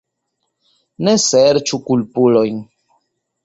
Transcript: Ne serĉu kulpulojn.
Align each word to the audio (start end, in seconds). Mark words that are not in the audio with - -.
Ne 1.09 1.13
serĉu 1.25 1.83
kulpulojn. 1.91 2.61